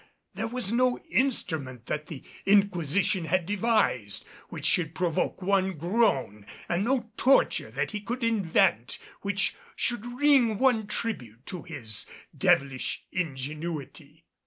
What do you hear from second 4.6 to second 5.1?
should